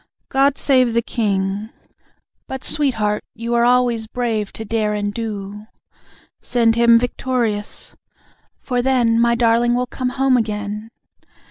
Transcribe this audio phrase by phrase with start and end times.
[0.29, 1.69] GOD SAVE THE KING.
[2.47, 5.67] (But, sweetheart, you Were always brave to dare and do.)
[6.41, 7.95] SEND HIM VICTORIOUS.
[8.63, 10.89] (For then, My darling will come home again!)